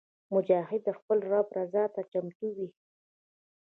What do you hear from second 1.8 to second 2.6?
ته چمتو